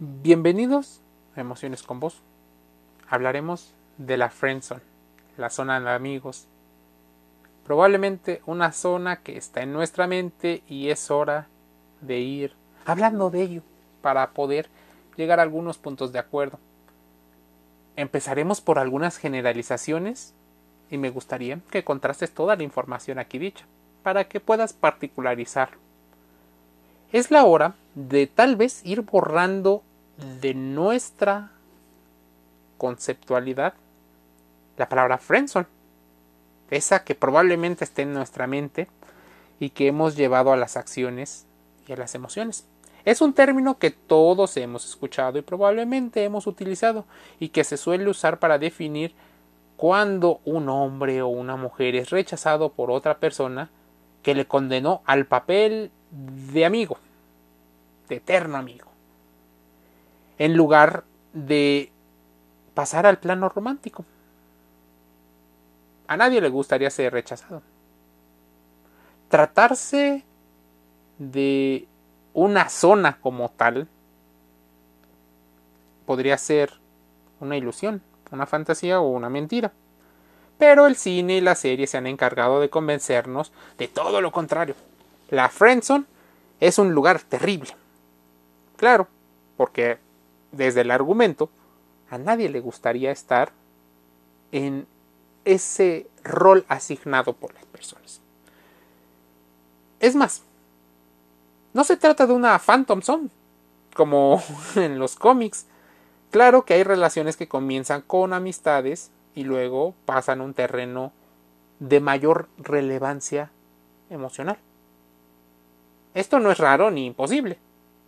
[0.00, 1.00] Bienvenidos
[1.36, 2.20] a Emociones con Vos.
[3.08, 4.80] Hablaremos de la Friendzone,
[5.36, 6.48] la zona de amigos.
[7.64, 11.46] Probablemente una zona que está en nuestra mente y es hora
[12.00, 12.54] de ir
[12.84, 13.62] hablando de ello
[14.02, 14.68] para poder
[15.16, 16.58] llegar a algunos puntos de acuerdo.
[17.94, 20.34] Empezaremos por algunas generalizaciones
[20.90, 23.64] y me gustaría que contrastes toda la información aquí dicha
[24.02, 25.70] para que puedas particularizar.
[27.12, 29.82] Es la hora de tal vez ir borrando
[30.40, 31.50] de nuestra
[32.78, 33.74] conceptualidad
[34.76, 35.66] la palabra friendzone,
[36.70, 38.88] esa que probablemente esté en nuestra mente
[39.60, 41.46] y que hemos llevado a las acciones
[41.86, 42.66] y a las emociones.
[43.04, 47.04] Es un término que todos hemos escuchado y probablemente hemos utilizado
[47.38, 49.14] y que se suele usar para definir
[49.76, 53.70] cuando un hombre o una mujer es rechazado por otra persona
[54.22, 56.96] que le condenó al papel de amigo,
[58.14, 58.86] eterno amigo,
[60.38, 61.90] en lugar de
[62.74, 64.04] pasar al plano romántico.
[66.06, 67.62] A nadie le gustaría ser rechazado.
[69.28, 70.24] Tratarse
[71.18, 71.88] de
[72.34, 73.88] una zona como tal
[76.04, 76.72] podría ser
[77.40, 79.72] una ilusión, una fantasía o una mentira.
[80.58, 84.74] Pero el cine y la serie se han encargado de convencernos de todo lo contrario.
[85.30, 86.04] La Friendzone
[86.60, 87.70] es un lugar terrible.
[88.76, 89.08] Claro,
[89.56, 89.98] porque
[90.52, 91.50] desde el argumento
[92.10, 93.52] a nadie le gustaría estar
[94.52, 94.86] en
[95.44, 98.20] ese rol asignado por las personas.
[100.00, 100.42] Es más,
[101.72, 103.30] no se trata de una Phantom Zone,
[103.94, 104.42] como
[104.76, 105.66] en los cómics.
[106.30, 111.12] Claro que hay relaciones que comienzan con amistades y luego pasan a un terreno
[111.80, 113.50] de mayor relevancia
[114.10, 114.58] emocional.
[116.14, 117.58] Esto no es raro ni imposible.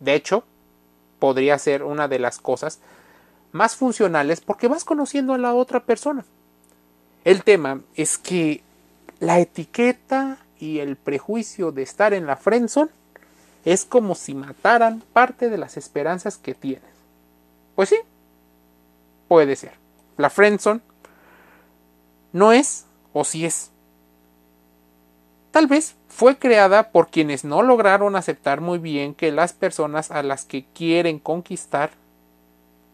[0.00, 0.44] De hecho,
[1.22, 2.80] podría ser una de las cosas
[3.52, 6.24] más funcionales porque vas conociendo a la otra persona.
[7.22, 8.64] El tema es que
[9.20, 12.90] la etiqueta y el prejuicio de estar en la friendzone
[13.64, 16.90] es como si mataran parte de las esperanzas que tienes.
[17.76, 17.98] Pues sí,
[19.28, 19.74] puede ser.
[20.16, 20.80] La friendzone
[22.32, 23.70] no es o si es.
[25.52, 30.22] Tal vez fue creada por quienes no lograron aceptar muy bien que las personas a
[30.22, 31.90] las que quieren conquistar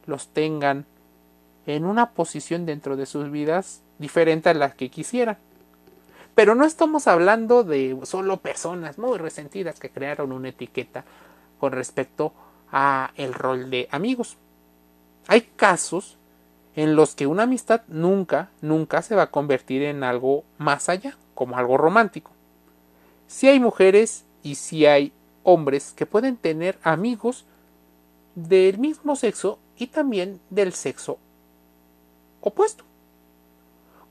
[0.06, 0.84] los tengan
[1.66, 5.38] en una posición dentro de sus vidas diferente a la que quisieran.
[6.34, 11.04] Pero no estamos hablando de solo personas muy resentidas que crearon una etiqueta
[11.60, 12.32] con respecto
[12.72, 14.36] a el rol de amigos.
[15.28, 16.16] Hay casos
[16.74, 21.16] en los que una amistad nunca, nunca se va a convertir en algo más allá,
[21.34, 22.32] como algo romántico.
[23.28, 25.12] Si hay mujeres y si hay
[25.44, 27.44] hombres que pueden tener amigos
[28.34, 31.18] del mismo sexo y también del sexo
[32.40, 32.84] opuesto.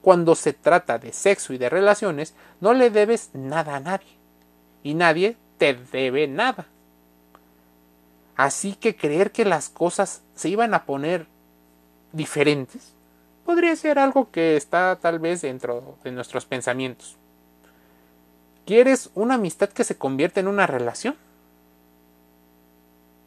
[0.01, 4.07] Cuando se trata de sexo y de relaciones, no le debes nada a nadie.
[4.83, 6.67] Y nadie te debe nada.
[8.35, 11.27] Así que creer que las cosas se iban a poner
[12.13, 12.93] diferentes
[13.45, 17.17] podría ser algo que está tal vez dentro de nuestros pensamientos.
[18.67, 21.15] ¿Quieres una amistad que se convierta en una relación?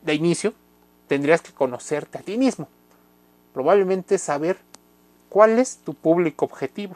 [0.02, 0.52] De inicio,
[1.08, 2.68] tendrías que conocerte a ti mismo.
[3.54, 4.58] Probablemente saber
[5.30, 6.94] cuál es tu público objetivo.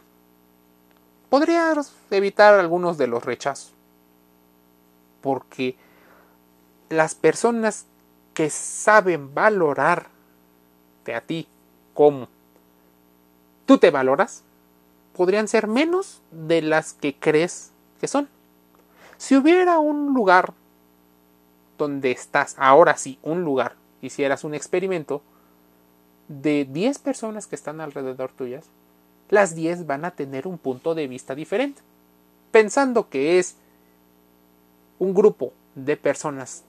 [1.31, 3.72] Podrías evitar algunos de los rechazos.
[5.22, 5.77] Porque
[6.91, 7.87] las personas
[8.34, 11.49] que saben valorarte a ti
[11.94, 12.28] como
[13.65, 14.43] tú te valoras,
[15.16, 17.71] podrían ser menos de las que crees
[18.03, 18.34] que son.
[19.25, 20.53] Si hubiera un lugar
[21.79, 25.23] donde estás, ahora sí, un lugar, hicieras un experimento
[26.29, 28.67] de 10 personas que están alrededor tuyas,
[29.31, 31.81] las 10 van a tener un punto de vista diferente.
[32.51, 33.57] Pensando que es
[34.99, 36.63] un grupo de personas,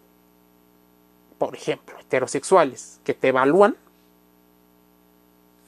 [1.38, 3.76] por ejemplo, heterosexuales, que te evalúan,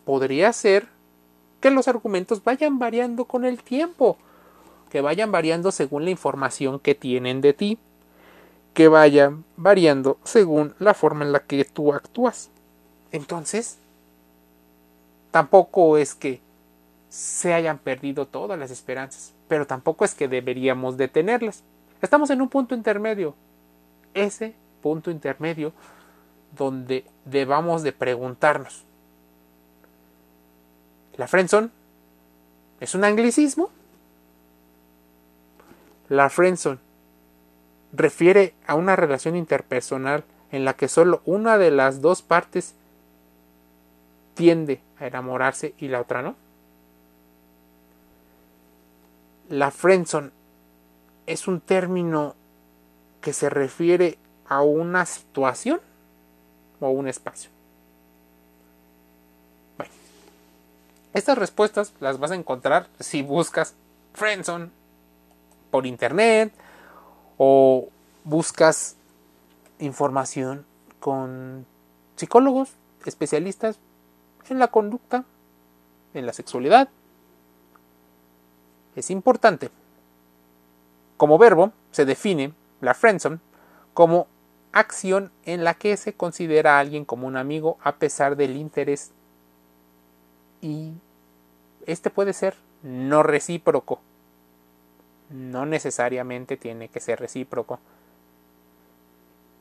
[0.05, 0.87] podría ser
[1.59, 4.17] que los argumentos vayan variando con el tiempo,
[4.89, 7.79] que vayan variando según la información que tienen de ti,
[8.73, 12.49] que vayan variando según la forma en la que tú actúas.
[13.11, 13.77] Entonces,
[15.31, 16.41] tampoco es que
[17.09, 21.63] se hayan perdido todas las esperanzas, pero tampoco es que deberíamos detenerlas.
[22.01, 23.33] Estamos en un punto intermedio.
[24.13, 25.73] Ese punto intermedio
[26.55, 28.87] donde debamos de preguntarnos
[31.17, 31.69] la friendzone
[32.79, 33.69] es un anglicismo.
[36.09, 36.79] La friendzone
[37.91, 42.73] refiere a una relación interpersonal en la que solo una de las dos partes
[44.33, 46.35] tiende a enamorarse y la otra no.
[49.49, 50.31] La friendzone
[51.25, 52.35] es un término
[53.21, 54.17] que se refiere
[54.47, 55.81] a una situación
[56.79, 57.49] o un espacio.
[59.77, 59.91] Bueno,
[61.13, 63.73] estas respuestas las vas a encontrar si buscas
[64.13, 64.69] friendzone
[65.71, 66.53] por internet
[67.37, 67.89] o
[68.23, 68.95] buscas
[69.79, 70.65] información
[70.99, 71.65] con
[72.15, 72.71] psicólogos
[73.05, 73.79] especialistas
[74.49, 75.23] en la conducta,
[76.13, 76.89] en la sexualidad.
[78.95, 79.69] Es importante.
[81.17, 83.39] Como verbo se define la friendzone
[83.93, 84.27] como
[84.71, 89.11] acción en la que se considera a alguien como un amigo a pesar del interés
[90.61, 90.91] y
[91.85, 94.01] este puede ser no recíproco.
[95.29, 97.79] No necesariamente tiene que ser recíproco.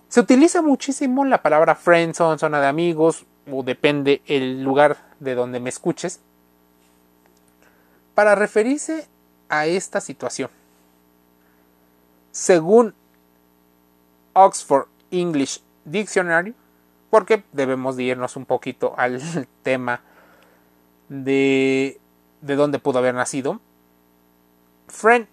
[0.09, 5.61] Se utiliza muchísimo la palabra friendzone, zona de amigos, o depende el lugar de donde
[5.61, 6.21] me escuches,
[8.15, 9.09] para referirse
[9.49, 10.51] a esta situación.
[12.31, 12.95] Según
[14.33, 16.55] Oxford English Dictionary,
[17.11, 19.21] porque debemos de irnos un poquito al
[19.63, 20.01] tema
[21.09, 22.01] de,
[22.41, 23.61] de dónde pudo haber nacido.
[24.89, 25.27] Friend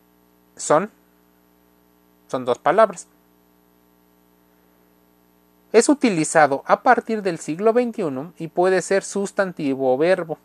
[0.55, 0.91] son,
[2.27, 3.07] son dos palabras.
[5.71, 10.37] Es utilizado a partir del siglo XXI y puede ser sustantivo o verbo.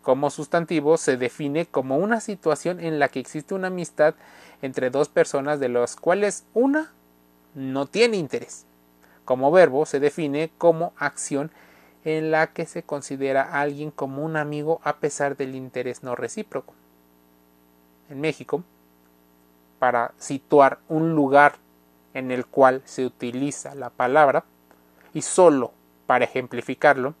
[0.00, 4.14] Como sustantivo se define como una situación en la que existe una amistad
[4.62, 6.92] entre dos personas de las cuales una
[7.54, 8.64] no tiene interés.
[9.24, 11.50] Como verbo se define como acción
[12.04, 16.14] en la que se considera a alguien como un amigo a pesar del interés no
[16.14, 16.74] recíproco.
[18.08, 18.62] En México,
[19.84, 21.56] para situar un lugar
[22.14, 24.44] en el cual se utiliza la palabra,
[25.12, 25.74] y solo
[26.06, 27.12] para ejemplificarlo,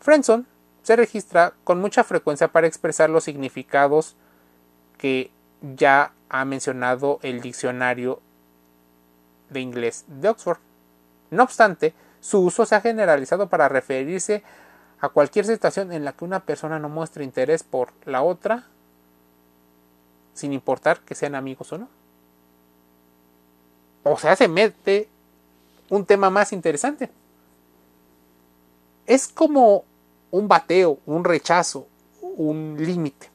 [0.00, 0.44] friendzone
[0.82, 4.16] se registra con mucha frecuencia para expresar los significados
[4.98, 5.30] que
[5.76, 8.20] ya ha mencionado el diccionario
[9.50, 10.58] de inglés de Oxford.
[11.30, 14.42] No obstante, su uso se ha generalizado para referirse
[15.00, 18.66] a cualquier situación en la que una persona no muestre interés por la otra,
[20.34, 21.99] sin importar que sean amigos o no.
[24.02, 25.08] O sea, se mete
[25.88, 27.10] un tema más interesante
[29.10, 29.84] es como
[30.30, 31.88] un bateo, un rechazo,
[32.22, 33.28] un límite.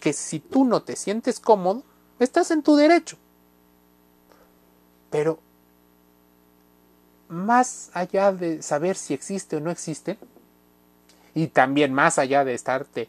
[0.00, 1.82] Que si tú no te sientes cómodo,
[2.20, 3.16] estás en tu derecho.
[5.10, 5.40] Pero
[7.28, 10.16] más allá de saber si existe o no existe,
[11.34, 13.08] y también más allá de estarte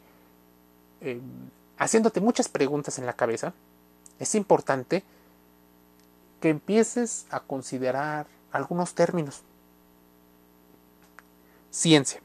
[1.02, 1.22] eh,
[1.78, 3.54] haciéndote muchas preguntas en la cabeza,
[4.18, 5.04] es importante
[6.40, 9.42] que empieces a considerar algunos términos
[11.72, 12.22] ciencia.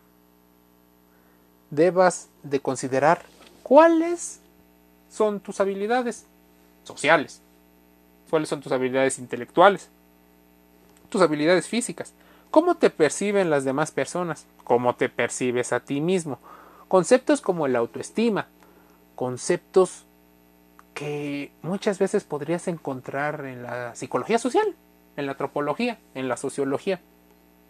[1.70, 3.22] Debas de considerar
[3.62, 4.40] cuáles
[5.10, 6.26] son tus habilidades
[6.84, 7.40] sociales,
[8.30, 9.88] cuáles son tus habilidades intelectuales,
[11.08, 12.12] tus habilidades físicas,
[12.50, 16.38] cómo te perciben las demás personas, cómo te percibes a ti mismo,
[16.88, 18.48] conceptos como la autoestima,
[19.14, 20.04] conceptos
[20.94, 24.74] que muchas veces podrías encontrar en la psicología social,
[25.16, 27.00] en la antropología, en la sociología,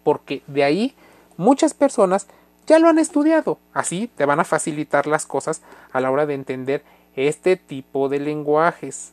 [0.05, 0.95] porque de ahí
[1.37, 2.27] Muchas personas
[2.67, 6.35] ya lo han estudiado, así te van a facilitar las cosas a la hora de
[6.35, 6.85] entender
[7.17, 9.13] este tipo de lenguajes,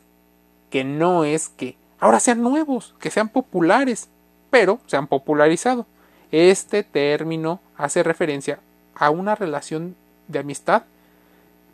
[0.70, 4.08] que no es que ahora sean nuevos, que sean populares,
[4.50, 5.86] pero se han popularizado.
[6.30, 8.60] Este término hace referencia
[8.94, 9.96] a una relación
[10.28, 10.84] de amistad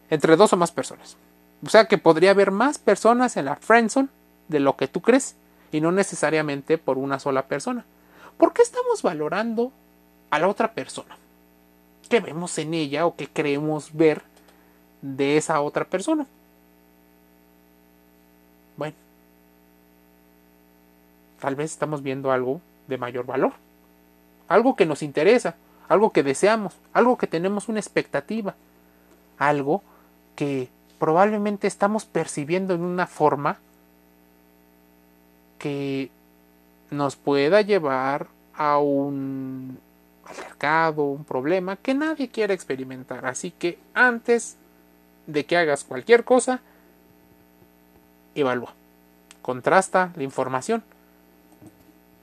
[0.08, 1.16] entre dos o más personas.
[1.66, 4.08] O sea que podría haber más personas en la friendzone
[4.48, 5.34] de lo que tú crees
[5.72, 7.84] y no necesariamente por una sola persona.
[8.38, 9.72] ¿Por qué estamos valorando
[10.30, 11.16] a la otra persona.
[12.08, 14.22] ¿Qué vemos en ella o qué creemos ver
[15.02, 16.26] de esa otra persona?
[18.76, 18.94] Bueno,
[21.40, 23.52] tal vez estamos viendo algo de mayor valor,
[24.48, 25.56] algo que nos interesa,
[25.88, 28.54] algo que deseamos, algo que tenemos una expectativa,
[29.38, 29.82] algo
[30.36, 33.58] que probablemente estamos percibiendo en una forma
[35.58, 36.10] que
[36.90, 39.78] nos pueda llevar a un
[40.24, 43.26] altercado, un problema que nadie quiere experimentar.
[43.26, 44.56] Así que antes
[45.26, 46.60] de que hagas cualquier cosa,
[48.34, 48.72] evalúa,
[49.42, 50.82] contrasta la información.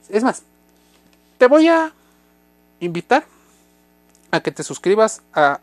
[0.10, 0.44] Es más,
[1.38, 1.92] te voy a
[2.80, 3.26] invitar
[4.32, 5.60] a que te suscribas a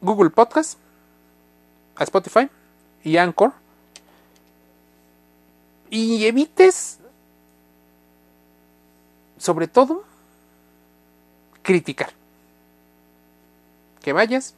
[0.00, 0.78] Google Podcast,
[2.00, 2.48] a Spotify
[3.04, 3.52] y Anchor
[5.90, 7.00] y evites
[9.40, 10.04] sobre todo,
[11.62, 12.10] criticar.
[14.02, 14.54] Que vayas,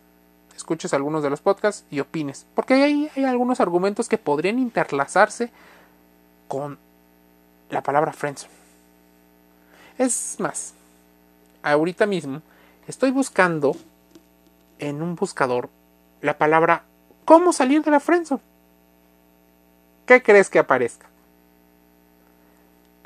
[0.57, 2.47] escuches algunos de los podcasts y opines.
[2.57, 5.53] Porque hay, hay algunos argumentos que podrían interlazarse
[6.49, 6.79] con
[7.71, 8.53] la palabra friendzone.
[9.99, 10.75] Es más,
[11.63, 12.43] ahorita mismo
[12.89, 13.77] estoy buscando
[14.81, 15.71] en un buscador
[16.23, 16.83] la palabra
[17.25, 18.43] ¿cómo salir de la friendzone?
[20.07, 21.07] ¿Qué crees que aparezca?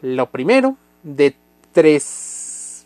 [0.00, 1.36] Lo primero de
[1.72, 2.84] tres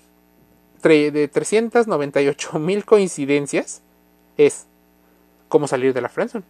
[0.83, 3.83] de 398 mil coincidencias
[4.37, 4.67] es
[5.49, 6.45] cómo salir de la friendzone.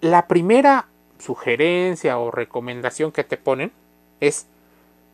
[0.00, 3.72] La primera sugerencia o recomendación que te ponen
[4.20, 4.46] es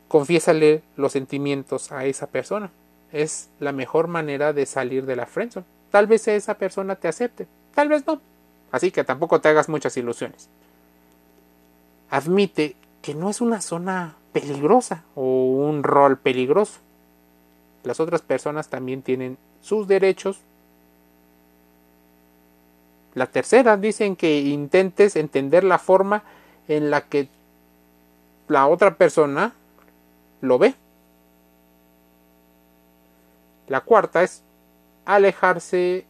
[0.09, 2.71] confiésale los sentimientos a esa persona.
[3.13, 5.67] Es la mejor manera de salir de la friendzone.
[5.91, 8.21] Tal vez esa persona te acepte, tal vez no.
[8.73, 10.49] Así que tampoco te hagas muchas ilusiones.
[12.11, 16.81] Admite que no es una zona peligrosa o un rol peligroso.
[17.85, 20.39] Las otras personas también tienen sus derechos.
[23.15, 26.23] La tercera dicen que intentes entender la forma
[26.69, 27.29] en la que
[28.49, 29.55] la otra persona
[30.41, 30.75] lo ve.
[33.69, 34.43] La cuarta es
[35.07, 36.05] alejarse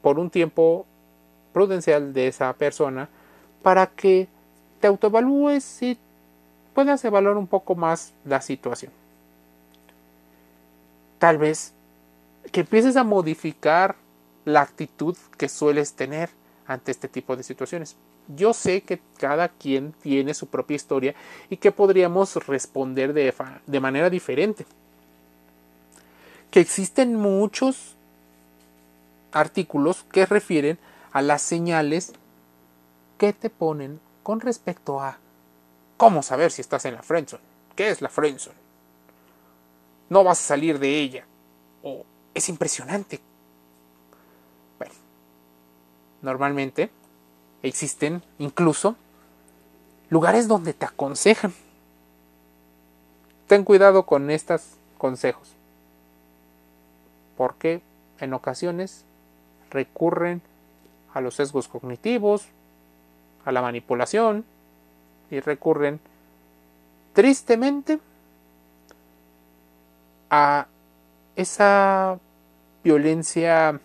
[0.00, 0.86] por un tiempo
[1.52, 3.08] prudencial de esa persona
[3.62, 4.28] para que
[4.80, 5.98] te autoevalúes y
[6.74, 8.92] puedas evaluar un poco más la situación.
[11.18, 11.72] Tal vez
[12.52, 13.96] que empieces a modificar
[14.44, 16.30] la actitud que sueles tener
[16.66, 17.96] ante este tipo de situaciones.
[18.28, 21.14] Yo sé que cada quien tiene su propia historia
[21.50, 23.34] y que podríamos responder de,
[23.66, 24.66] de manera diferente.
[26.50, 27.93] Que existen muchos
[29.34, 30.78] artículos que refieren
[31.12, 32.12] a las señales
[33.18, 35.18] que te ponen con respecto a
[35.96, 37.42] cómo saber si estás en la friendzone.
[37.76, 38.56] ¿Qué es la friendzone?
[40.08, 41.26] No vas a salir de ella.
[41.82, 43.20] O es impresionante.
[44.78, 44.94] Bueno,
[46.22, 46.90] normalmente
[47.62, 48.96] existen incluso
[50.10, 51.52] lugares donde te aconsejan.
[53.46, 54.62] Ten cuidado con estos
[54.98, 55.52] consejos.
[57.36, 57.82] Porque
[58.20, 59.04] en ocasiones
[59.74, 60.40] recurren
[61.12, 62.46] a los sesgos cognitivos,
[63.44, 64.44] a la manipulación
[65.30, 66.00] y recurren
[67.12, 67.98] tristemente
[70.30, 70.66] a
[71.36, 72.18] esa
[72.82, 73.80] violencia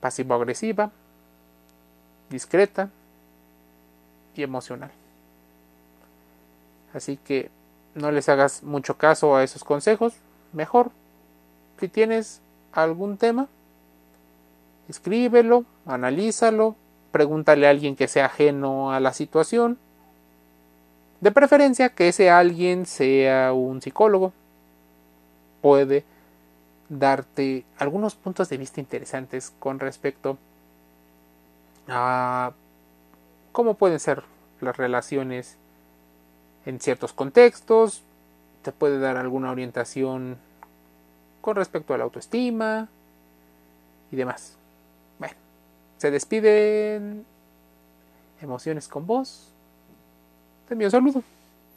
[0.00, 0.90] pasivo-agresiva,
[2.30, 2.90] discreta
[4.34, 4.90] y emocional.
[6.92, 7.50] Así que
[7.94, 10.14] no les hagas mucho caso a esos consejos.
[10.52, 10.90] Mejor,
[11.80, 12.40] si tienes
[12.72, 13.48] algún tema,
[14.88, 16.76] escríbelo, analízalo,
[17.12, 19.78] pregúntale a alguien que sea ajeno a la situación.
[21.20, 24.32] De preferencia que ese alguien sea un psicólogo.
[25.62, 26.04] Puede
[26.88, 30.38] darte algunos puntos de vista interesantes con respecto
[31.88, 32.52] a
[33.52, 34.22] cómo pueden ser
[34.60, 35.56] las relaciones
[36.66, 38.02] en ciertos contextos,
[38.62, 40.36] te puede dar alguna orientación
[41.40, 42.88] con respecto a la autoestima
[44.10, 44.56] y demás.
[45.98, 47.24] Se despiden
[48.40, 49.52] emociones con vos.
[50.68, 51.22] Te envío un saludo.